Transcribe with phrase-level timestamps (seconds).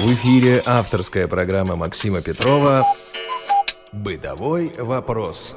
[0.00, 2.84] В эфире авторская программа Максима Петрова
[3.92, 5.56] «Бытовой вопрос».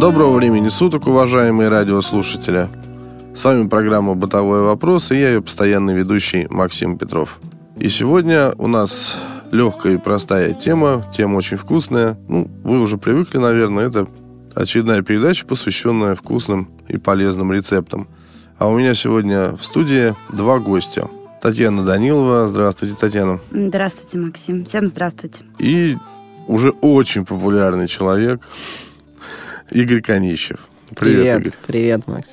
[0.00, 2.68] Доброго времени суток, уважаемые радиослушатели.
[3.32, 7.38] С вами программа «Бытовой вопрос» и я ее постоянный ведущий Максим Петров.
[7.76, 9.18] И сегодня у нас
[9.52, 12.18] легкая и простая тема, тема очень вкусная.
[12.26, 14.08] Ну, вы уже привыкли, наверное, это
[14.56, 18.08] очередная передача, посвященная вкусным и полезным рецептам.
[18.58, 21.08] А у меня сегодня в студии два гостя.
[21.40, 22.48] Татьяна Данилова.
[22.48, 23.38] Здравствуйте, Татьяна.
[23.52, 24.64] Здравствуйте, Максим.
[24.64, 25.44] Всем здравствуйте.
[25.60, 25.96] И
[26.48, 28.40] уже очень популярный человек
[29.70, 30.58] Игорь Конищев.
[30.96, 31.52] Привет, привет Игорь.
[31.68, 32.30] Привет, Макс.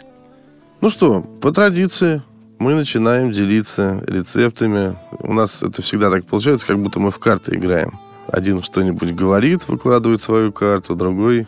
[0.81, 2.23] Ну что, по традиции
[2.57, 4.95] мы начинаем делиться рецептами.
[5.19, 7.99] У нас это всегда так получается, как будто мы в карты играем.
[8.27, 11.45] Один что-нибудь говорит, выкладывает свою карту, другой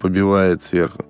[0.00, 1.04] побивает сверху.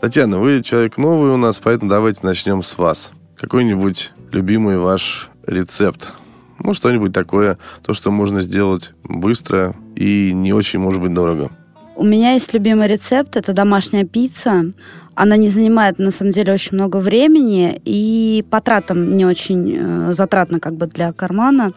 [0.00, 3.12] Татьяна, вы человек новый у нас, поэтому давайте начнем с вас.
[3.36, 6.14] Какой-нибудь любимый ваш рецепт?
[6.58, 11.50] Ну, что-нибудь такое, то, что можно сделать быстро и не очень, может быть, дорого.
[11.96, 14.72] У меня есть любимый рецепт, это домашняя пицца.
[15.14, 20.12] Она не занимает, на самом деле, очень много времени и по тратам не очень э,
[20.14, 21.72] затратно как бы для кармана.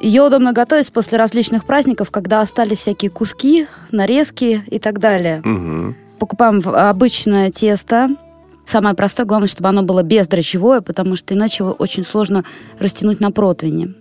[0.00, 5.42] Ее удобно готовить после различных праздников, когда остались всякие куски, нарезки и так далее.
[5.44, 8.10] Угу покупаем обычное тесто.
[8.64, 12.44] Самое простое, главное, чтобы оно было бездрожжевое, потому что иначе его очень сложно
[12.78, 13.94] растянуть на противне.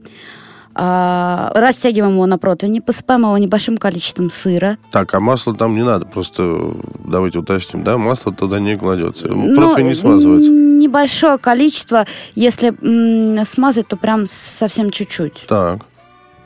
[0.80, 4.78] А, растягиваем его на противне, посыпаем его небольшим количеством сыра.
[4.92, 9.56] Так, а масло там не надо, просто давайте уточним, да, масло туда не кладется, ну,
[9.56, 10.52] противень не смазывается.
[10.52, 12.76] Небольшое количество, если
[13.44, 15.46] смазать, то прям совсем чуть-чуть.
[15.48, 15.80] Так.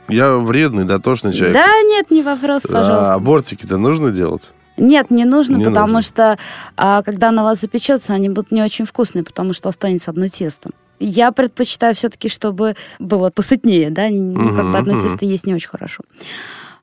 [0.08, 1.54] Я вредный, дотошный человек.
[1.54, 3.12] Да, нет, не вопрос, пожалуйста.
[3.12, 4.52] А бортики-то нужно делать?
[4.76, 6.02] Нет, не нужно, не потому нужно.
[6.02, 6.38] что
[6.76, 10.70] а, когда на вас запечется, они будут не очень вкусные, потому что останется одно тесто.
[10.98, 15.68] Я предпочитаю все-таки, чтобы было посытнее, да, ну, как бы одно тесто есть не очень
[15.68, 16.04] хорошо.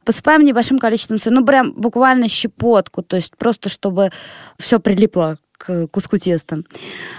[0.03, 4.11] Посыпаем небольшим количеством сыра, ну, прям буквально щепотку, то есть просто чтобы
[4.57, 6.63] все прилипло к куску теста.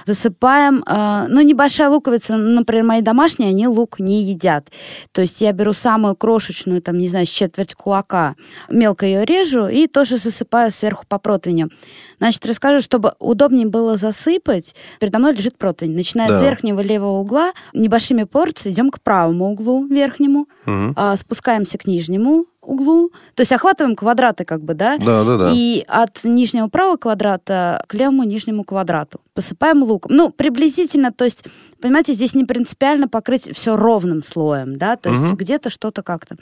[0.07, 4.71] Засыпаем, э, ну, небольшая луковица, например, мои домашние, они лук не едят.
[5.13, 8.35] То есть я беру самую крошечную, там, не знаю, четверть кулака,
[8.69, 11.71] мелко ее режу и тоже засыпаю сверху по противню.
[12.19, 14.75] Значит, расскажу, чтобы удобнее было засыпать.
[14.99, 15.95] Передо мной лежит противень.
[15.95, 16.39] Начиная да.
[16.39, 20.95] с верхнего левого угла, небольшими порциями идем к правому углу верхнему, угу.
[21.17, 23.11] спускаемся к нижнему, углу.
[23.35, 24.99] То есть охватываем квадраты как бы, да?
[24.99, 25.53] Да, да, да.
[25.55, 29.21] И от нижнего правого квадрата к левому нижнему квадрату.
[29.35, 30.15] Посыпаем луком.
[30.15, 31.45] Ну, приблизительно, то есть
[31.81, 35.37] понимаете, здесь не принципиально покрыть все ровным слоем, да, то есть угу.
[35.37, 36.37] где-то что-то как-то.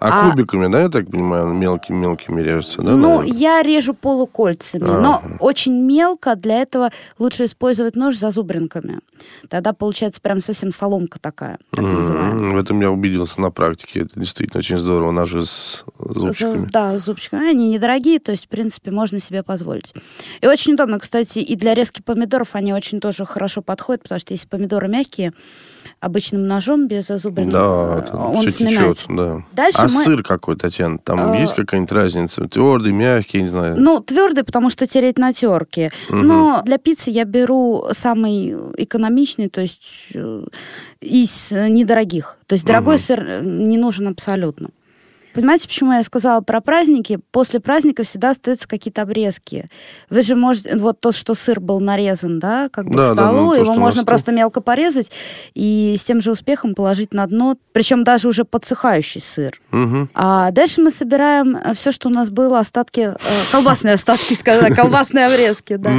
[0.00, 2.92] А, а кубиками, да, я так понимаю, мелкими-мелкими режется, да?
[2.92, 3.38] Ну, наверное?
[3.38, 9.00] я режу полукольцами, а но очень мелко, для этого лучше использовать нож с зазубринками.
[9.48, 12.54] Тогда получается прям совсем соломка такая, так называемая.
[12.54, 16.68] В этом я убедился на практике, это действительно очень здорово, ножи с зубчиками.
[16.70, 19.94] Да, с зубчиками, они недорогие, то есть, в принципе, можно себе позволить.
[20.40, 24.34] И очень удобно, кстати, и для резки помидоров они очень тоже хорошо подходят, потому что
[24.34, 25.32] если помидоры мягкие,
[26.00, 29.44] обычным ножом без зазубренного, да, это он все течет, да.
[29.52, 30.04] Дальше а мы...
[30.04, 30.98] сыр какой, Татьяна?
[30.98, 31.36] Там а...
[31.36, 32.48] есть какая-нибудь разница?
[32.48, 33.76] Твердый, мягкий, не знаю.
[33.78, 35.90] Ну, твердый, потому что тереть на терке.
[36.08, 36.16] Угу.
[36.16, 40.44] Но для пиццы я беру самый экономичный, то есть э,
[41.00, 42.38] из недорогих.
[42.46, 43.02] То есть дорогой угу.
[43.02, 44.70] сыр не нужен абсолютно.
[45.34, 47.18] Понимаете, почему я сказала про праздники?
[47.30, 49.66] После праздника всегда остаются какие-то обрезки.
[50.10, 50.76] Вы же можете...
[50.76, 53.74] Вот то, что сыр был нарезан, да, как бы да, к столу, да, ну, его
[53.74, 55.10] можно просто мелко порезать
[55.54, 59.60] и с тем же успехом положить на дно, причем даже уже подсыхающий сыр.
[59.72, 60.08] Угу.
[60.14, 63.16] А дальше мы собираем э, все, что у нас было, остатки, э,
[63.50, 65.92] колбасные остатки, сказать, колбасные обрезки, да.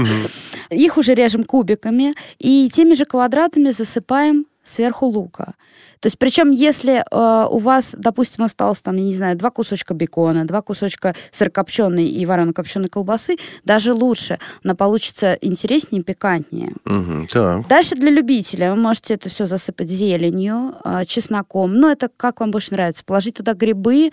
[0.69, 5.55] Их уже режем кубиками и теми же квадратами засыпаем сверху лука.
[5.99, 9.93] То есть, причем, если э, у вас, допустим, осталось там, я не знаю, два кусочка
[9.93, 16.73] бекона, два кусочка сырокопченой и варено-копченой колбасы, даже лучше, она получится интереснее и пикантнее.
[16.85, 17.67] Угу, так.
[17.67, 21.73] Дальше для любителя вы можете это все засыпать зеленью, э, чесноком.
[21.73, 23.03] Ну, это как вам больше нравится.
[23.05, 24.11] Положить туда грибы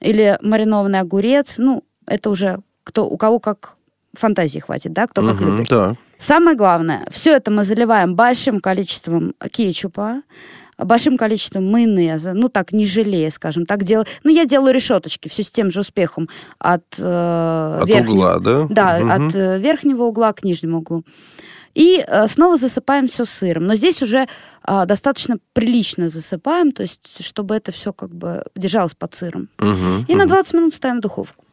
[0.00, 1.54] или маринованный огурец.
[1.58, 3.77] Ну, это уже кто, у кого как
[4.18, 5.68] фантазии хватит, да, кто угу, как любит.
[5.68, 5.94] Да.
[6.18, 10.22] Самое главное, все это мы заливаем большим количеством кетчупа,
[10.78, 14.06] большим количеством майонеза, ну так, не жалея, скажем так, делаю.
[14.24, 16.28] Ну, я делаю решеточки, все с тем же успехом
[16.58, 18.66] от, э, от верхнего, угла, да?
[18.68, 19.26] Да, угу.
[19.26, 21.04] от э, верхнего угла к нижнему углу.
[21.74, 23.66] И э, снова засыпаем все сыром.
[23.66, 24.26] Но здесь уже
[24.66, 29.48] э, достаточно прилично засыпаем, то есть чтобы это все как бы держалось под сыром.
[29.58, 30.16] Угу, и угу.
[30.16, 31.44] на 20 минут ставим в духовку.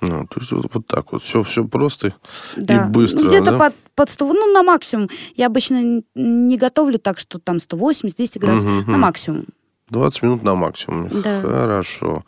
[0.00, 2.14] Ну, то есть вот, вот так вот, все, все просто
[2.56, 2.84] да.
[2.84, 3.20] и быстро.
[3.20, 3.58] Ну, где-то да?
[3.58, 5.08] под, под 100, ну, на максимум.
[5.36, 9.46] Я обычно не готовлю так, что там 180-200 градусов, угу, на максимум.
[9.88, 11.22] 20 минут на максимум.
[11.22, 11.40] Да.
[11.40, 12.24] Хорошо.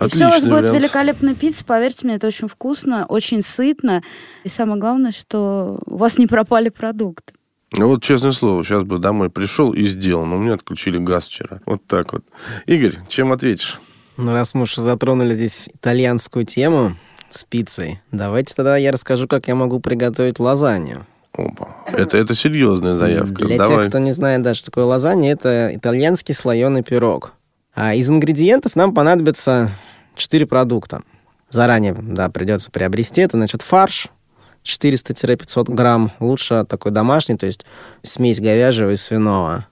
[0.00, 4.02] И все у вас будет великолепная пицца, поверьте мне, это очень вкусно, очень сытно.
[4.44, 7.34] И самое главное, что у вас не пропали продукты.
[7.72, 11.60] Ну вот, честное слово, сейчас бы домой пришел и сделал, но мне отключили газ вчера.
[11.66, 12.24] Вот так вот.
[12.66, 13.80] Игорь, чем ответишь?
[14.16, 16.96] Ну, раз мы уже затронули здесь итальянскую тему,
[17.30, 18.00] с пиццей.
[18.12, 21.06] Давайте тогда я расскажу, как я могу приготовить лазанью.
[21.32, 21.76] Опа.
[21.86, 23.44] Это, это серьезная заявка.
[23.44, 23.78] Для Давай.
[23.78, 27.32] тех, кто не знает, да, что такое лазанья, это итальянский слоеный пирог.
[27.74, 29.70] А из ингредиентов нам понадобится
[30.16, 31.02] 4 продукта.
[31.48, 33.20] Заранее, да, придется приобрести.
[33.20, 34.08] Это, значит, фарш
[34.64, 36.12] 400-500 грамм.
[36.18, 37.64] Лучше такой домашний, то есть
[38.02, 39.66] смесь говяжьего и свиного.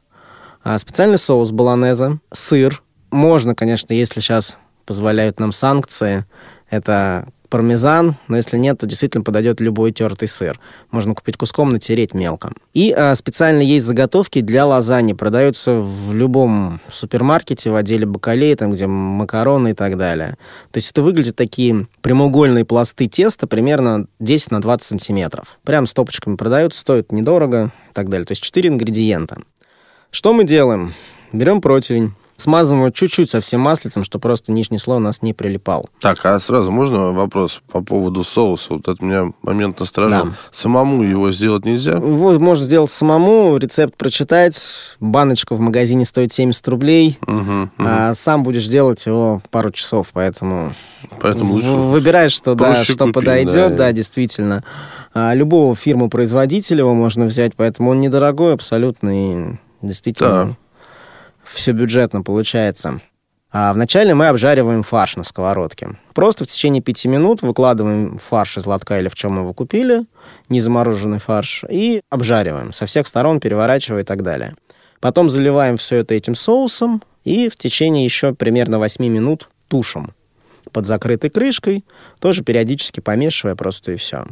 [0.63, 2.83] А специальный соус баланеза, сыр.
[3.11, 6.25] Можно, конечно, если сейчас позволяют нам санкции,
[6.71, 10.59] это пармезан, но если нет, то действительно подойдет любой тертый сыр.
[10.91, 12.53] Можно купить куском, натереть мелко.
[12.75, 15.15] И а, специально есть заготовки для лазаньи.
[15.15, 20.37] Продаются в любом супермаркете, в отделе бакалеи, там, где макароны и так далее.
[20.71, 25.59] То есть это выглядят такие прямоугольные пласты теста примерно 10 на 20 сантиметров.
[25.65, 28.27] Прям стопочками продаются, стоят недорого и так далее.
[28.27, 29.39] То есть 4 ингредиента.
[30.11, 30.95] Что мы делаем?
[31.33, 35.89] Берем противень, смазываем чуть-чуть совсем маслицем, чтобы просто нижний слой у нас не прилипал.
[36.01, 38.75] Так, а сразу можно вопрос по поводу соуса?
[38.75, 40.27] Вот это меня момент насторожил.
[40.27, 40.33] Да.
[40.51, 41.93] Самому его сделать нельзя?
[41.93, 44.61] Его можно сделать самому, рецепт прочитать.
[45.01, 47.19] Баночка в магазине стоит 70 рублей.
[47.27, 47.71] Угу, угу.
[47.79, 50.75] А сам будешь делать его пару часов, поэтому...
[51.21, 51.71] Поэтому лучше...
[51.71, 54.65] Выбираешь, что, да, что купить, подойдет, да, да действительно.
[55.15, 60.45] А, любого фирму-производителя его можно взять, поэтому он недорогой абсолютно и действительно...
[60.45, 60.57] Да
[61.47, 63.01] все бюджетно получается.
[63.53, 65.97] А вначале мы обжариваем фарш на сковородке.
[66.15, 70.03] Просто в течение пяти минут выкладываем фарш из лотка или в чем его купили,
[70.49, 74.57] незамороженный фарш, и обжариваем со всех сторон, переворачивая и так далее.
[75.01, 80.13] Потом заливаем все это этим соусом и в течение еще примерно 8 минут тушим
[80.73, 81.85] под закрытой крышкой,
[82.19, 84.27] тоже периодически помешивая просто и все.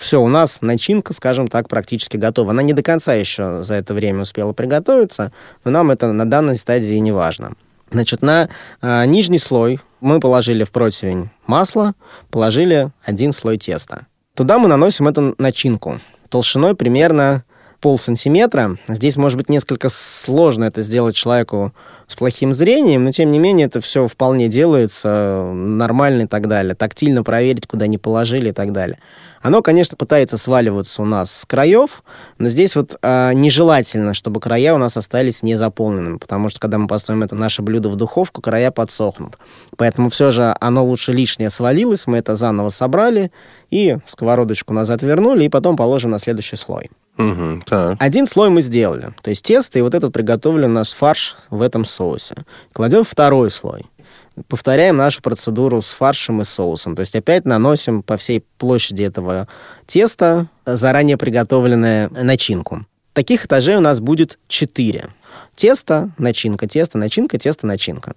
[0.00, 2.52] Все, у нас начинка, скажем так, практически готова.
[2.52, 5.30] Она не до конца еще за это время успела приготовиться,
[5.62, 7.52] но нам это на данной стадии не важно.
[7.90, 8.48] Значит, на
[8.80, 11.92] э, нижний слой мы положили в противень масло,
[12.30, 14.06] положили один слой теста.
[14.34, 16.00] Туда мы наносим эту начинку
[16.30, 17.44] толщиной примерно
[17.80, 18.76] пол сантиметра.
[18.88, 21.72] Здесь, может быть, несколько сложно это сделать человеку
[22.06, 26.74] с плохим зрением, но, тем не менее, это все вполне делается нормально и так далее.
[26.74, 28.98] Тактильно проверить, куда не положили и так далее.
[29.42, 32.02] Оно, конечно, пытается сваливаться у нас с краев,
[32.38, 36.86] но здесь вот э, нежелательно, чтобы края у нас остались незаполненными, потому что когда мы
[36.86, 39.38] поставим это наше блюдо в духовку, края подсохнут.
[39.78, 43.32] Поэтому все же оно лучше лишнее свалилось, мы это заново собрали
[43.70, 46.90] и сковородочку назад вернули, и потом положим на следующий слой.
[47.20, 47.96] Угу, так.
[47.98, 51.84] Один слой мы сделали, то есть тесто и вот этот приготовлен наш фарш в этом
[51.84, 52.34] соусе.
[52.72, 53.86] Кладем второй слой
[54.48, 56.96] повторяем нашу процедуру с фаршем и соусом.
[56.96, 59.48] То есть опять наносим по всей площади этого
[59.86, 62.86] теста заранее приготовленную начинку.
[63.12, 65.08] Таких этажей у нас будет 4.
[65.56, 68.14] Тесто, начинка, тесто, начинка, тесто, начинка.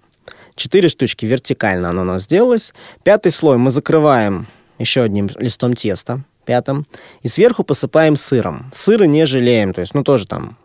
[0.54, 2.72] Четыре штучки вертикально оно у нас сделалось.
[3.02, 4.46] Пятый слой мы закрываем
[4.78, 6.86] еще одним листом теста, пятым,
[7.22, 8.70] и сверху посыпаем сыром.
[8.74, 10.56] Сыра не жалеем, то есть, ну, тоже там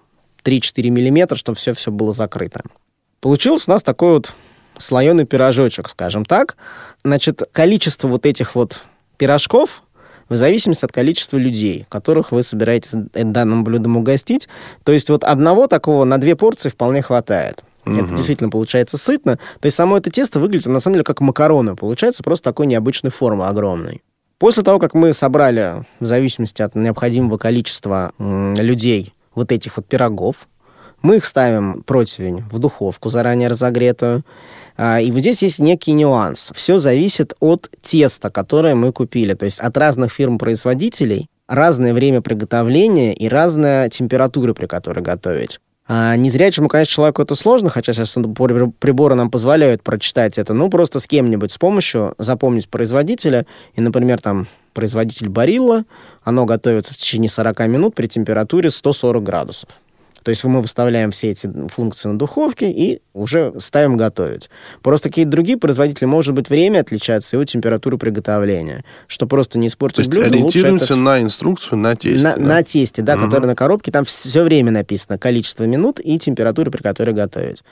[0.43, 2.61] 3-4 миллиметра, чтобы все-все было закрыто.
[3.21, 4.33] Получился у нас такой вот
[4.77, 6.55] слоеный пирожочек, скажем так.
[7.03, 8.81] Значит, количество вот этих вот
[9.17, 9.83] пирожков
[10.29, 14.47] в зависимости от количества людей, которых вы собираетесь данным блюдом угостить.
[14.83, 17.63] То есть вот одного такого на две порции вполне хватает.
[17.85, 17.95] Угу.
[17.95, 19.37] Это действительно получается сытно.
[19.59, 21.75] То есть само это тесто выглядит на самом деле как макароны.
[21.75, 24.01] Получается просто такой необычной формы огромной.
[24.39, 30.47] После того, как мы собрали, в зависимости от необходимого количества людей, вот этих вот пирогов,
[31.01, 34.23] мы их ставим противень в духовку заранее разогретую.
[34.77, 36.51] А, и вот здесь есть некий нюанс.
[36.55, 39.33] Все зависит от теста, которое мы купили.
[39.33, 45.59] То есть от разных фирм-производителей разное время приготовления и разная температура, при которой готовить.
[45.91, 50.53] А незрячему, конечно, человеку это сложно, хотя сейчас приборы нам позволяют прочитать это.
[50.53, 53.47] Ну, просто с кем-нибудь с помощью запомнить производителя.
[53.73, 55.85] И, например, там производитель Барилла,
[56.23, 59.69] оно готовится в течение 40 минут при температуре 140 градусов.
[60.23, 64.49] То есть мы выставляем все эти функции на духовке и уже ставим готовить.
[64.81, 69.67] Просто какие-то другие производители, может быть, время отличается и от температуры приготовления, что просто не
[69.67, 70.29] испортить блюдо.
[70.29, 70.95] То есть ориентируемся это...
[70.95, 72.27] на инструкцию на тесте.
[72.27, 72.41] На, да?
[72.41, 73.25] на тесте, да, угу.
[73.25, 77.63] который на коробке, там все время написано количество минут и температура, при которой готовить.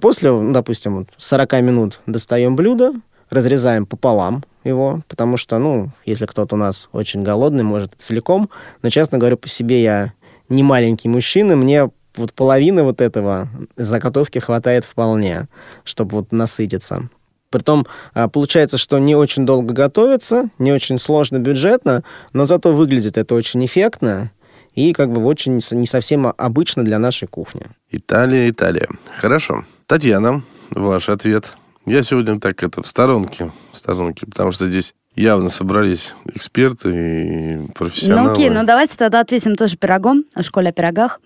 [0.00, 2.92] После, ну, допустим, 40 минут достаем блюдо,
[3.30, 8.50] разрезаем пополам его, потому что, ну, если кто-то у нас очень голодный, может целиком,
[8.82, 10.12] но, честно говоря, по себе я
[10.48, 15.48] не маленький мужчина, мне вот половины вот этого заготовки хватает вполне,
[15.84, 17.08] чтобы вот насытиться.
[17.50, 23.16] Притом а, получается, что не очень долго готовится, не очень сложно бюджетно, но зато выглядит
[23.16, 24.32] это очень эффектно
[24.74, 27.62] и как бы очень не совсем обычно для нашей кухни.
[27.90, 28.88] Италия, Италия.
[29.16, 29.64] Хорошо.
[29.86, 31.56] Татьяна, ваш ответ.
[31.86, 37.72] Я сегодня так это в сторонке, в сторонке, потому что здесь явно собрались эксперты и
[37.72, 38.28] профессионалы.
[38.28, 41.20] Ну окей, ну давайте тогда ответим тоже пирогом, о школе о пирогах,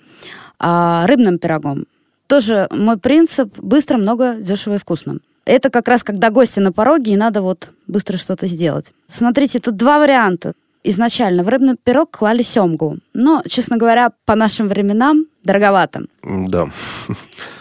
[0.59, 1.87] а, рыбным пирогом.
[2.26, 5.18] Тоже мой принцип быстро, много, дешево и вкусно.
[5.44, 8.92] Это как раз когда гости на пороге, и надо вот быстро что-то сделать.
[9.09, 10.52] Смотрите, тут два варианта.
[10.85, 12.99] Изначально в рыбный пирог клали семгу.
[13.12, 16.06] Но, честно говоря, по нашим временам дороговато.
[16.23, 16.70] Да.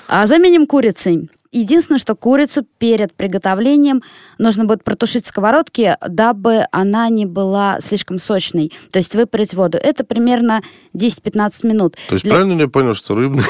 [0.08, 1.30] А заменим курицей.
[1.52, 4.04] Единственное, что курицу перед приготовлением
[4.38, 8.72] нужно будет протушить в сковородке, дабы она не была слишком сочной.
[8.92, 9.80] То есть выпарить воду.
[9.82, 10.62] Это примерно
[10.94, 11.98] 10-15 минут.
[12.08, 12.36] То есть Для...
[12.36, 13.44] правильно ли я понял, что рыбный,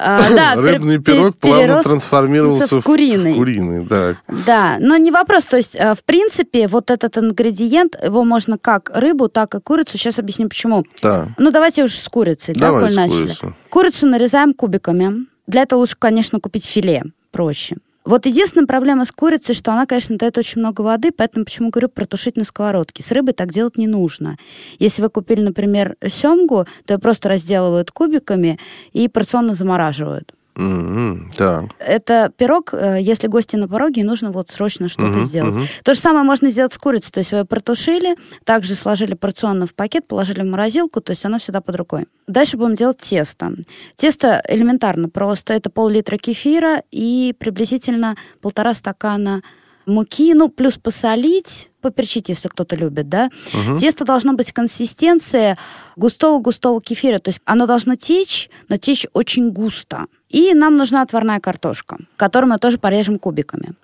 [0.00, 3.32] а, да, рыбный пирог плавно трансформировался в куриный?
[3.32, 4.16] В куриный да.
[4.46, 5.46] да, но не вопрос.
[5.46, 9.98] То есть, э, в принципе, вот этот ингредиент, его можно как рыбу, так и курицу.
[9.98, 10.84] Сейчас объясню, почему.
[11.02, 11.34] Да.
[11.38, 13.34] Ну, давайте уж с курицей, Давай да, коль начали.
[13.68, 15.26] Курицу нарезаем кубиками.
[15.46, 17.76] Для этого лучше, конечно, купить филе проще.
[18.06, 21.88] Вот единственная проблема с курицей, что она, конечно, дает очень много воды, поэтому почему говорю
[21.88, 23.02] протушить на сковородке.
[23.02, 24.38] С рыбой так делать не нужно.
[24.78, 28.60] Если вы купили, например, семгу, то ее просто разделывают кубиками
[28.92, 30.35] и порционно замораживают.
[30.56, 31.64] Mm-hmm, так.
[31.78, 35.54] Это пирог, э, если гости на пороге, нужно вот срочно что-то mm-hmm, сделать.
[35.54, 35.82] mm-hmm.
[35.84, 37.12] То же самое можно сделать с курицей.
[37.12, 41.24] То есть вы ее протушили, также сложили порционно в пакет, положили в морозилку, то есть
[41.24, 42.06] оно всегда под рукой.
[42.26, 43.52] Дальше будем делать тесто.
[43.96, 45.52] Тесто элементарно просто.
[45.52, 49.42] Это пол-литра кефира и приблизительно полтора стакана
[49.86, 53.30] муки, ну, плюс посолить, поперчить, если кто-то любит, да.
[53.54, 53.78] Угу.
[53.78, 55.56] Тесто должно быть консистенция
[55.96, 60.06] густого-густого кефира, то есть оно должно течь, но течь очень густо.
[60.28, 63.74] И нам нужна отварная картошка, которую мы тоже порежем кубиками.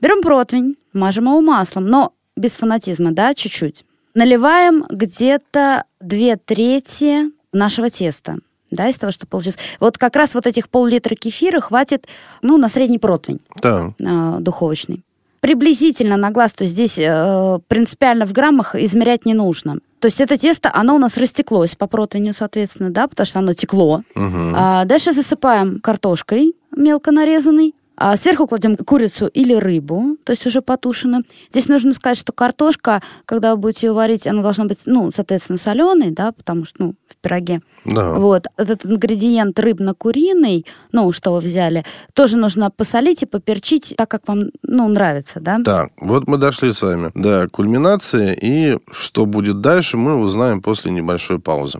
[0.00, 3.84] Берем противень, мажем его маслом, но без фанатизма, да, чуть-чуть.
[4.14, 8.38] Наливаем где-то две трети нашего теста
[8.72, 9.58] да, из того, что получилось.
[9.80, 12.06] Вот как раз вот этих пол-литра кефира хватит,
[12.40, 13.92] ну, на средний противень да.
[14.00, 15.02] э, духовочный.
[15.42, 19.80] Приблизительно на глаз, то здесь э, принципиально в граммах измерять не нужно.
[19.98, 23.52] То есть это тесто, оно у нас растеклось по противню, соответственно, да, потому что оно
[23.52, 24.02] текло.
[24.14, 24.52] Угу.
[24.54, 27.74] А дальше засыпаем картошкой мелко нарезанной.
[28.04, 31.22] А сверху кладем курицу или рыбу, то есть уже потушенную.
[31.52, 35.56] Здесь нужно сказать, что картошка, когда вы будете ее варить, она должна быть, ну, соответственно,
[35.56, 37.60] соленой, да, потому что, ну, в пироге.
[37.84, 38.14] Да.
[38.14, 38.46] Вот.
[38.56, 44.46] Этот ингредиент рыбно-куриный, ну, что вы взяли, тоже нужно посолить и поперчить так, как вам,
[44.64, 45.60] ну, нравится, да?
[45.64, 50.90] Так, вот мы дошли с вами до кульминации, и что будет дальше, мы узнаем после
[50.90, 51.78] небольшой паузы.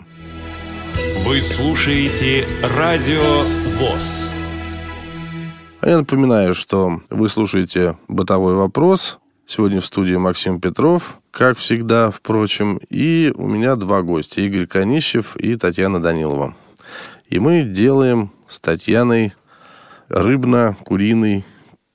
[1.27, 2.47] Вы слушаете
[2.79, 3.43] Радио
[3.81, 4.31] ВОЗ.
[5.83, 9.19] А я напоминаю, что вы слушаете «Бытовой вопрос».
[9.49, 12.79] Сегодня в студии Максим Петров, как всегда, впрочем.
[12.89, 16.55] И у меня два гостя, Игорь Конищев и Татьяна Данилова.
[17.29, 19.35] И мы делаем с Татьяной
[20.09, 21.45] рыбно-куриный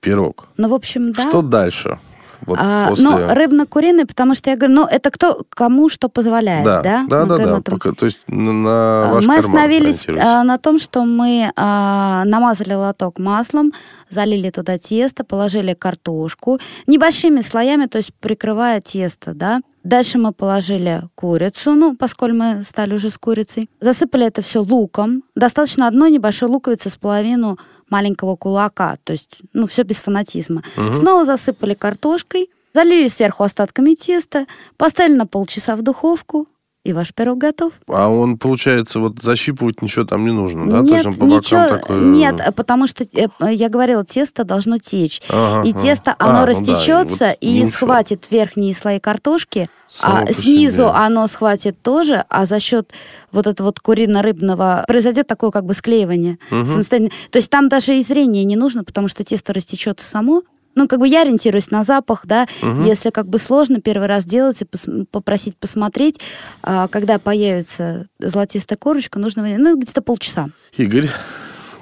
[0.02, 0.50] пирог.
[0.58, 1.30] Ну, в общем, да.
[1.30, 1.98] Что дальше?
[2.46, 3.10] Вот а, после...
[3.10, 6.82] Ну, рыбно-куриный, потому что я говорю, ну, это кто, кому что позволяет, да?
[6.82, 7.58] Да, да, мы да, да.
[7.58, 7.80] Этом...
[7.80, 13.20] Пока, то есть на ваш Мы остановились а, на том, что мы а, намазали лоток
[13.20, 13.74] маслом,
[14.10, 19.62] залили туда тесто, положили картошку небольшими слоями, то есть прикрывая тесто, да.
[19.88, 23.70] Дальше мы положили курицу, ну, поскольку мы стали уже с курицей.
[23.80, 25.24] Засыпали это все луком.
[25.34, 27.58] Достаточно одной небольшой луковицы с половину
[27.90, 28.98] маленького кулака.
[29.04, 30.64] То есть, ну, все без фанатизма.
[30.76, 30.96] Мгм.
[30.96, 34.46] Снова засыпали картошкой, залили сверху остатками теста,
[34.78, 36.48] поставили на полчаса в духовку,
[36.88, 37.74] и ваш пирог готов.
[37.88, 40.82] А он, получается, вот защипывать ничего там не нужно, да?
[40.84, 41.98] То есть Нет, он по бокам ничего, такой...
[41.98, 45.22] нет, потому что э, я говорила, тесто должно течь.
[45.30, 50.24] Ага, И тесто, А, оно ну да, растечется вот и схватит верхние слои картошки, Само
[50.28, 50.86] а снизу себе.
[50.92, 52.90] оно схватит тоже, а за счет
[53.34, 56.66] вот этого вот курино-рыбного произойдет такое как бы склеивание Мгм.
[56.66, 57.12] самостоятельно.
[57.32, 60.44] То есть там даже и зрение не нужно, потому что тесто растечется само.
[60.78, 62.46] Ну, как бы я ориентируюсь на запах, да.
[62.62, 62.86] Мгм.
[62.86, 66.20] Если как бы сложно первый раз делать и пос- попросить посмотреть,
[66.62, 70.50] а, когда появится золотистая корочка, нужно, ну, где-то полчаса.
[70.78, 71.10] Игорь,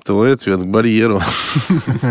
[0.05, 1.21] твой ответ к барьеру.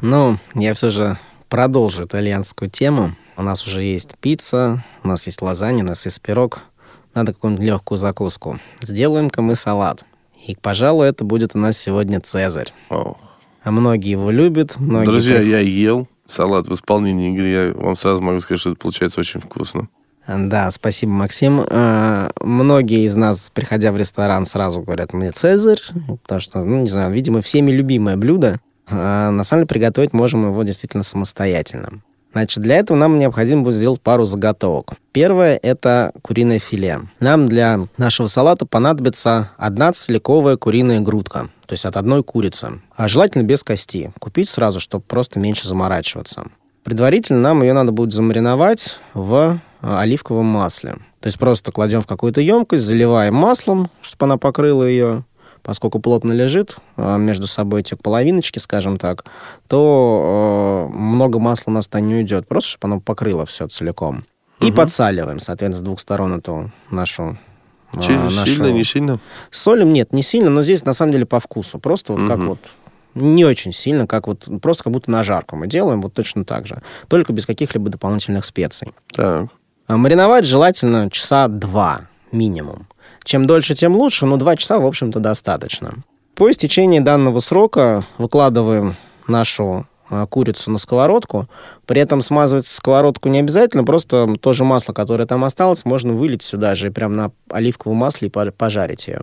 [0.00, 1.18] Ну, я все же
[1.48, 3.16] продолжу итальянскую тему.
[3.36, 6.60] У нас уже есть пицца, у нас есть лазанья, у нас есть пирог.
[7.14, 8.60] Надо какую-нибудь легкую закуску.
[8.82, 10.04] Сделаем-ка мы салат.
[10.46, 12.72] И, пожалуй, это будет у нас сегодня Цезарь.
[12.90, 13.33] О, А
[13.70, 14.76] многие его любят.
[14.78, 18.80] Многие Друзья, я ел салат в исполнении Игоря, я вам сразу могу сказать, что это
[18.80, 19.88] получается очень вкусно.
[20.26, 21.60] Да, спасибо, Максим.
[21.68, 25.82] Э, многие из нас, приходя в ресторан, сразу говорят мне «Цезарь»,
[26.22, 28.58] потому что, ну, не знаю, видимо, всеми любимое блюдо.
[28.88, 32.00] А на самом деле приготовить можем его действительно самостоятельно.
[32.32, 34.94] Значит, для этого нам необходимо будет сделать пару заготовок.
[35.12, 37.02] Первое– это куриное филе.
[37.20, 42.80] Нам для нашего салата понадобится одна целиковая куриная грудка, то есть от одной курицы.
[42.94, 44.12] А желательно без кости.
[44.18, 46.46] Купить сразу, чтобы просто меньше заморачиваться.
[46.82, 50.96] Предварительно нам ее надо будет замариновать в а, оливковом масле.
[51.20, 55.24] То есть просто кладем в какую-то емкость, заливаем маслом, чтобы она покрыла ее,
[55.62, 59.24] поскольку плотно лежит а, между собой эти половиночки, скажем так,
[59.66, 64.24] то э, много масла у нас там не уйдет, просто чтобы оно покрыло все целиком.
[64.60, 64.76] И угу.
[64.76, 67.38] подсаливаем, соответственно, с двух сторон эту нашу
[68.00, 68.46] Через нашу...
[68.46, 69.18] Сильно, не сильно?
[69.50, 71.78] Солим нет, не сильно, но здесь на самом деле по вкусу.
[71.78, 72.28] Просто вот угу.
[72.28, 72.58] как вот
[73.14, 76.66] не очень сильно, как вот просто как будто на жарку мы делаем, вот точно так
[76.66, 76.82] же.
[77.08, 78.92] Только без каких-либо дополнительных специй.
[79.12, 79.48] Так.
[79.86, 82.86] А мариновать желательно часа два минимум.
[83.22, 85.94] Чем дольше, тем лучше, но два часа, в общем-то, достаточно.
[86.34, 88.96] По истечении данного срока выкладываем
[89.28, 89.86] нашу а,
[90.26, 91.48] курицу на сковородку.
[91.86, 96.42] При этом смазывать сковородку не обязательно, просто то же масло, которое там осталось, можно вылить
[96.42, 99.22] сюда же, прямо на оливковом масле и пожарить ее.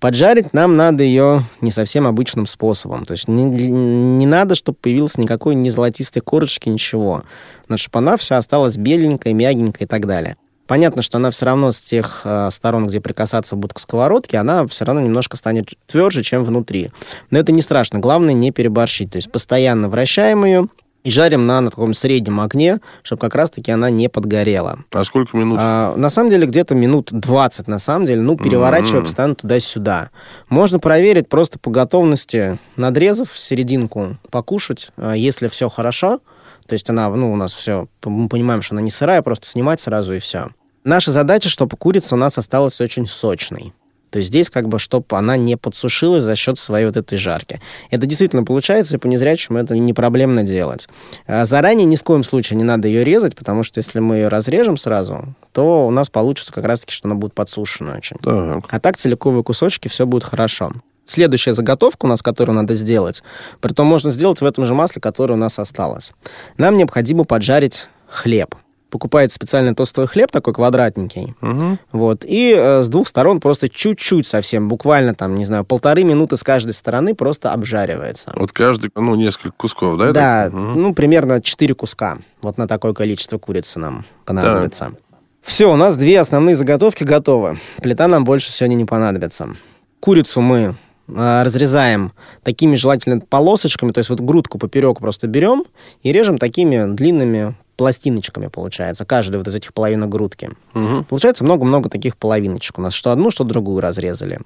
[0.00, 3.06] Поджарить нам надо ее не совсем обычным способом.
[3.06, 7.22] То есть не, не надо, чтобы появилось никакой не золотистой корочки, ничего.
[7.68, 10.36] Но чтобы она вся осталась беленькой, мягенькой и так далее.
[10.66, 14.66] Понятно, что она все равно с тех э, сторон, где прикасаться будет к сковородке, она
[14.66, 16.90] все равно немножко станет тверже, чем внутри.
[17.30, 17.98] Но это не страшно.
[17.98, 19.10] Главное не переборщить.
[19.12, 20.68] То есть постоянно вращаем ее,
[21.04, 24.78] и жарим на, на таком среднем огне, чтобы как раз-таки она не подгорела.
[24.90, 25.58] А сколько минут?
[25.60, 29.04] А, на самом деле где-то минут 20, на самом деле, ну, переворачивая mm-hmm.
[29.04, 30.10] постоянно туда-сюда.
[30.48, 36.20] Можно проверить просто по готовности, надрезав серединку, покушать, а, если все хорошо,
[36.66, 39.80] то есть она, ну, у нас все, мы понимаем, что она не сырая, просто снимать
[39.80, 40.48] сразу и все.
[40.84, 43.72] Наша задача, чтобы курица у нас осталась очень сочной.
[44.14, 47.60] То есть здесь как бы, чтобы она не подсушилась за счет своей вот этой жарки.
[47.90, 50.88] Это действительно получается, и по незрячему это не проблемно делать.
[51.26, 54.28] А заранее ни в коем случае не надо ее резать, потому что если мы ее
[54.28, 58.18] разрежем сразу, то у нас получится как раз-таки, что она будет подсушена очень.
[58.18, 58.66] Так.
[58.68, 60.72] А так целиковые кусочки, все будет хорошо.
[61.06, 63.22] Следующая заготовка у нас, которую надо сделать,
[63.60, 66.12] притом можно сделать в этом же масле, которое у нас осталось.
[66.56, 68.54] Нам необходимо поджарить хлеб
[68.94, 71.34] покупает специальный тостовый хлеб такой квадратненький.
[71.42, 71.78] Угу.
[71.90, 72.24] Вот.
[72.24, 76.44] И э, с двух сторон просто чуть-чуть совсем, буквально там, не знаю, полторы минуты с
[76.44, 78.32] каждой стороны просто обжаривается.
[78.36, 80.12] Вот каждый, ну, несколько кусков, да?
[80.12, 80.78] Да, угу.
[80.78, 82.18] ну, примерно четыре куска.
[82.40, 84.84] Вот на такое количество курицы нам понадобится.
[84.84, 85.18] Так.
[85.42, 87.58] Все, у нас две основные заготовки готовы.
[87.82, 89.56] Плита нам больше сегодня не понадобится.
[89.98, 92.12] Курицу мы разрезаем
[92.42, 95.64] такими желательно полосочками, то есть вот грудку поперек просто берем
[96.02, 100.50] и режем такими длинными пластиночками получается, каждая вот из этих половинок грудки.
[100.74, 101.04] Угу.
[101.08, 104.38] Получается много-много таких половиночек у нас, что одну, что другую разрезали.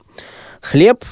[0.61, 1.05] Хлеб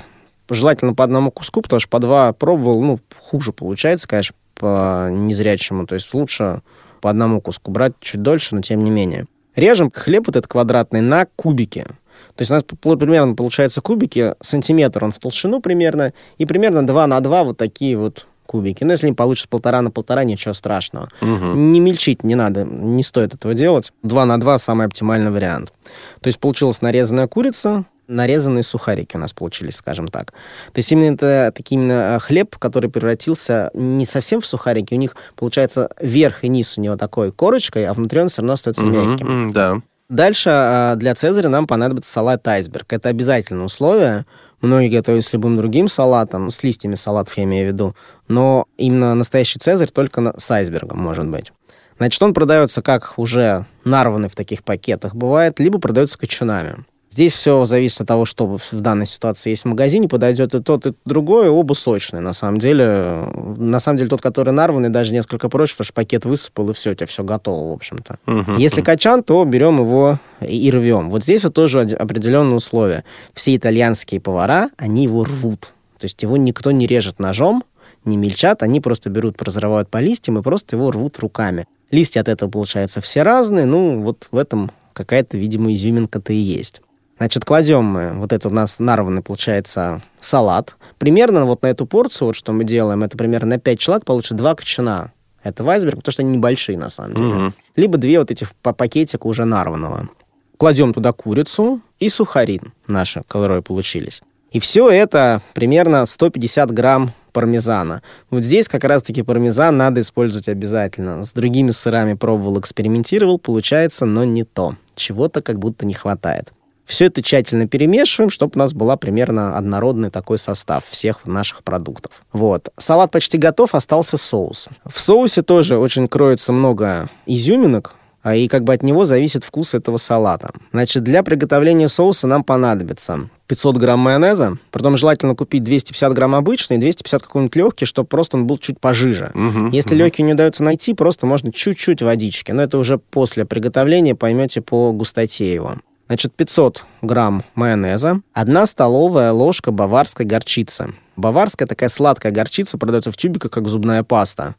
[0.51, 5.87] желательно по одному куску, потому что по два пробовал, ну, хуже получается, конечно, по незрячему,
[5.87, 6.63] то есть лучше
[7.01, 9.27] по одному куску брать чуть дольше, но тем не менее.
[9.55, 11.87] Режем хлеб вот этот квадратный на кубики.
[12.37, 17.07] То есть у нас примерно получается кубики, сантиметр он в толщину примерно, и примерно 2
[17.07, 18.85] на 2 вот такие вот кубики.
[18.85, 21.09] Но если не получится полтора на полтора, ничего страшного.
[21.21, 21.55] Угу.
[21.55, 23.93] Не мельчить не надо, не стоит этого делать.
[24.03, 25.73] Два на два самый оптимальный вариант.
[26.21, 30.33] То есть получилась нарезанная курица, нарезанные сухарики у нас получились, скажем так.
[30.73, 34.99] То есть именно это такие именно э, хлеб, который превратился не совсем в сухарики, у
[34.99, 38.87] них получается верх и низ у него такой корочкой, а внутри он все равно остается
[38.87, 39.51] угу, мягким.
[39.51, 39.81] Да.
[40.09, 42.93] Дальше э, для Цезаря нам понадобится салат айсберг.
[42.93, 44.25] Это обязательное условие.
[44.61, 47.95] Многие готовят с любым другим салатом, с листьями салатов я имею в виду,
[48.27, 51.53] но именно настоящий цезарь только с айсбергом может быть.
[51.99, 56.85] Значит, он продается как уже нарванный в таких пакетах бывает, либо продается кочанами.
[57.17, 60.85] Здесь все зависит от того, что в данной ситуации есть в магазине, подойдет и тот,
[60.85, 63.31] и другой, оба сочные, на самом деле.
[63.57, 66.91] На самом деле, тот, который нарванный, даже несколько проще, потому что пакет высыпал, и все,
[66.91, 68.19] у тебя все готово, в общем-то.
[68.27, 68.59] Uh-huh.
[68.59, 71.09] Если качан, то берем его и рвем.
[71.09, 73.03] Вот здесь вот тоже определенные условия.
[73.33, 75.73] Все итальянские повара, они его рвут.
[75.99, 77.65] То есть его никто не режет ножом,
[78.05, 81.67] не мельчат, они просто берут, разрывают по листьям и просто его рвут руками.
[81.91, 86.83] Листья от этого, получаются все разные, ну, вот в этом какая-то, видимо, изюминка-то и есть.
[87.19, 90.77] Значит, кладем мы, вот это у нас нарванный, получается, салат.
[90.99, 94.35] Примерно вот на эту порцию, вот что мы делаем, это примерно на 5 человек получится
[94.35, 95.13] 2 кочана.
[95.43, 97.29] Это вайсберг, потому что они небольшие, на самом деле.
[97.29, 97.53] Угу.
[97.77, 100.09] Либо две вот этих по пакетика уже нарванного.
[100.57, 104.23] Кладем туда курицу и сухарин наши, которые получились.
[104.51, 108.03] И все это примерно 150 грамм пармезана.
[108.31, 111.23] Вот здесь как раз-таки пармезан надо использовать обязательно.
[111.23, 114.75] С другими сырами пробовал, экспериментировал, получается, но не то.
[114.95, 116.53] Чего-то как будто не хватает.
[116.87, 122.13] Все это тщательно перемешиваем, чтобы у нас была примерно однородный такой состав всех наших продуктов.
[122.33, 122.69] Вот.
[122.79, 124.69] Салат почти готов, остался соус.
[124.87, 129.75] В соусе тоже очень кроется много изюминок, а и как бы от него зависит вкус
[129.75, 130.51] этого салата.
[130.73, 136.79] Значит, для приготовления соуса нам понадобится 500 грамм майонеза, потом желательно купить 250 грамм обычный,
[136.79, 139.31] 250 какой-нибудь легкий, чтобы просто он был чуть пожиже.
[139.35, 139.99] Угу, Если угу.
[139.99, 144.91] легкий не удается найти, просто можно чуть-чуть водички, но это уже после приготовления поймете по
[144.91, 145.77] густоте его.
[146.07, 150.95] Значит, 500 грамм майонеза, одна столовая ложка баварской горчицы.
[151.17, 154.55] Баварская такая сладкая горчица продается в тюбиках, как зубная паста.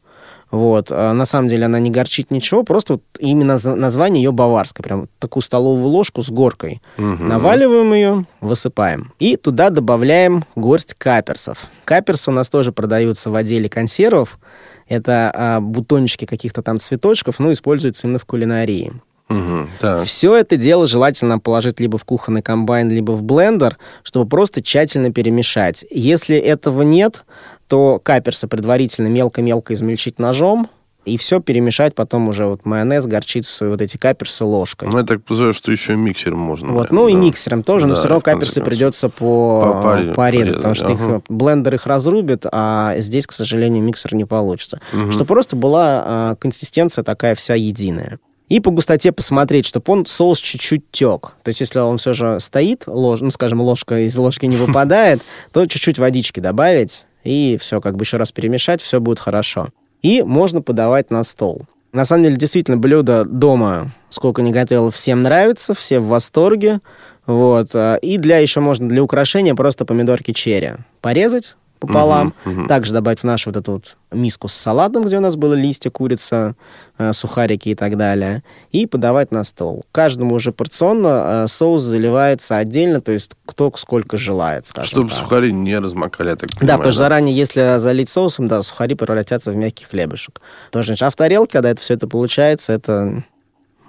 [0.49, 0.87] Вот.
[0.91, 4.83] А на самом деле она не горчит ничего, просто вот именно название ее баварское.
[4.83, 6.81] Прям такую столовую ложку с горкой.
[6.97, 7.23] Угу.
[7.23, 9.13] Наваливаем ее, высыпаем.
[9.19, 11.67] И туда добавляем горсть каперсов.
[11.85, 14.39] Каперсы у нас тоже продаются в отделе консервов.
[14.87, 18.93] Это а, бутончики каких-то там цветочков, но используются именно в кулинарии.
[19.29, 20.03] Угу, да.
[20.03, 25.11] Все это дело желательно положить либо в кухонный комбайн, либо в блендер, чтобы просто тщательно
[25.11, 25.85] перемешать.
[25.89, 27.23] Если этого нет,
[27.67, 30.69] то каперсы предварительно мелко-мелко измельчить ножом,
[31.07, 34.89] и все перемешать потом уже вот майонез, горчицу и вот эти каперсы ложкой.
[34.91, 36.73] Ну, я так понимаю, что еще миксером можно.
[36.73, 37.11] Вот, ну да.
[37.11, 41.15] и миксером тоже, да, но все равно каперсы придется по, порезать, порезать, потому что ага.
[41.15, 44.81] их, блендер их разрубит, а здесь, к сожалению, миксер не получится.
[44.91, 45.13] Угу.
[45.13, 48.19] Чтобы просто была а, консистенция такая вся единая.
[48.47, 51.33] И по густоте посмотреть, чтобы он соус чуть-чуть тек.
[51.43, 55.21] То есть, если он все же стоит, лож, ну, скажем, ложка из ложки не выпадает,
[55.51, 59.69] то чуть-чуть водички добавить, и все, как бы еще раз перемешать, все будет хорошо.
[60.01, 61.63] И можно подавать на стол.
[61.91, 66.79] На самом деле, действительно, блюдо дома, сколько не готовил, всем нравится, все в восторге.
[67.25, 67.69] Вот.
[67.73, 72.33] А, и для еще можно для украшения просто помидорки черри порезать, пополам.
[72.45, 72.67] Угу, угу.
[72.67, 75.89] Также добавить в нашу вот эту вот миску с салатом, где у нас было листья,
[75.89, 76.55] курица,
[76.97, 78.43] э, сухарики и так далее.
[78.71, 79.85] И подавать на стол.
[79.91, 85.17] Каждому уже порционно э, соус заливается отдельно, то есть кто сколько желает, скажем Чтобы так.
[85.17, 86.67] сухари не размокали, я так понимаю.
[86.67, 90.41] Да, потому что заранее, если залить соусом, да, сухари превратятся в мягкий хлебушек.
[90.71, 93.23] Тоже, а в тарелке, когда это все это получается, это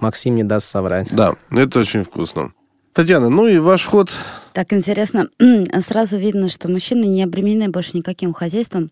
[0.00, 1.08] Максим не даст соврать.
[1.10, 2.52] Да, это очень вкусно.
[2.98, 4.12] Татьяна, ну и ваш ход.
[4.52, 5.28] Так интересно,
[5.88, 8.90] сразу видно, что мужчины не обременены больше никаким хозяйством.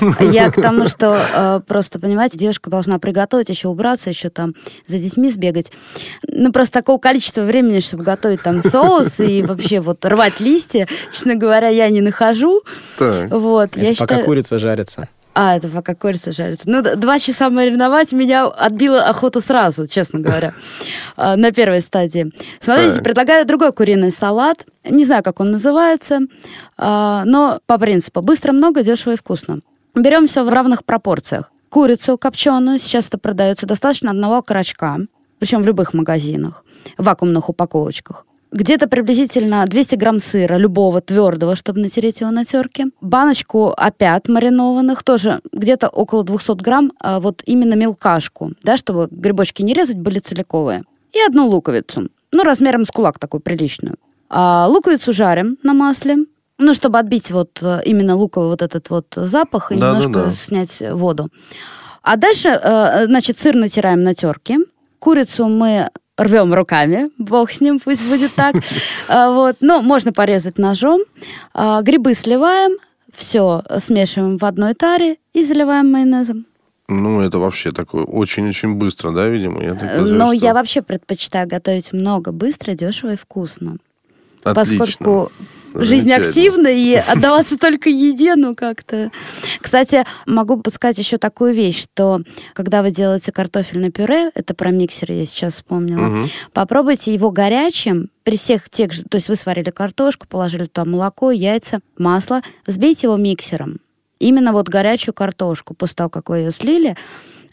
[0.20, 4.54] Я к тому, что э, просто, понимаете, девушка должна приготовить, еще убраться, еще там
[4.86, 5.72] за детьми сбегать.
[6.28, 11.34] Ну, просто такого количества времени, чтобы готовить там соус и вообще вот рвать листья, честно
[11.34, 12.62] говоря, я не нахожу.
[12.98, 13.32] Так.
[13.32, 14.24] Вот, Это я пока считаю...
[14.26, 15.08] курица жарится.
[15.32, 16.68] А, это пока курица жарится.
[16.68, 20.54] Ну, два часа мариновать меня отбила охота сразу, честно говоря,
[21.16, 22.32] а, на первой стадии.
[22.60, 24.66] Смотрите, предлагаю другой куриный салат.
[24.84, 26.20] Не знаю, как он называется,
[26.76, 29.60] а, но по принципу быстро, много, дешево и вкусно.
[29.94, 31.52] Берем все в равных пропорциях.
[31.68, 34.98] Курицу копченую, сейчас это продается достаточно одного крачка,
[35.38, 36.64] причем в любых магазинах,
[36.98, 42.86] в вакуумных упаковочках где-то приблизительно 200 грамм сыра, любого твердого, чтобы натереть его на терке.
[43.00, 49.62] Баночку опят маринованных, тоже где-то около 200 грамм, а вот именно мелкашку, да, чтобы грибочки
[49.62, 50.82] не резать, были целиковые.
[51.12, 53.96] И одну луковицу, ну, размером с кулак такую приличную.
[54.28, 56.18] А луковицу жарим на масле,
[56.58, 60.24] ну, чтобы отбить вот э, именно луковый вот этот вот запах и да, немножко да,
[60.26, 60.30] да.
[60.32, 61.30] снять воду.
[62.02, 64.58] А дальше, э, значит, сыр натираем на терке.
[64.98, 65.90] Курицу мы
[66.22, 68.54] рвем руками, бог с ним, пусть будет так.
[69.08, 69.56] А, вот.
[69.60, 71.00] Но можно порезать ножом.
[71.52, 72.78] А, грибы сливаем,
[73.12, 76.46] все смешиваем в одной таре и заливаем майонезом.
[76.88, 79.62] Ну, это вообще такое очень-очень быстро, да, видимо?
[79.62, 80.46] Я так Но что...
[80.46, 83.76] я вообще предпочитаю готовить много, быстро, дешево и вкусно.
[84.42, 84.78] Отлично.
[84.78, 85.32] Поскольку
[85.74, 89.10] жизнь активна, и отдаваться только еде, ну как-то.
[89.60, 92.20] Кстати, могу подсказать еще такую вещь, что
[92.54, 96.28] когда вы делаете картофельное пюре, это про миксер я сейчас вспомнила, угу.
[96.52, 101.30] попробуйте его горячим, при всех тех же, то есть вы сварили картошку, положили туда молоко,
[101.30, 103.78] яйца, масло, взбейте его миксером.
[104.18, 106.96] Именно вот горячую картошку, после того, как вы ее слили,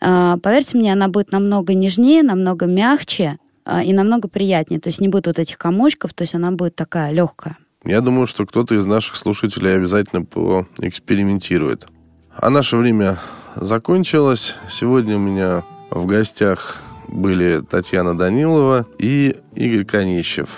[0.02, 4.80] а, поверьте мне, она будет намного нежнее, намного мягче а, и намного приятнее.
[4.80, 7.58] То есть не будет вот этих комочков, то есть она будет такая легкая.
[7.88, 11.88] Я думаю, что кто-то из наших слушателей обязательно поэкспериментирует.
[12.36, 13.18] А наше время
[13.56, 14.56] закончилось.
[14.70, 20.50] Сегодня у меня в гостях были Татьяна Данилова и Игорь Конищев.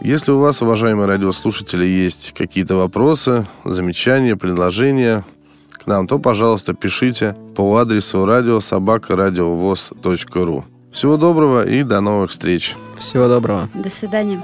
[0.00, 5.24] Если у вас, уважаемые радиослушатели, есть какие-то вопросы, замечания, предложения
[5.70, 10.64] к нам, то, пожалуйста, пишите по адресу радиособакарадиовоз.ру.
[10.90, 12.74] Всего доброго и до новых встреч.
[12.98, 13.68] Всего доброго.
[13.74, 14.42] До свидания.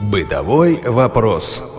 [0.00, 1.77] Бытовой вопрос.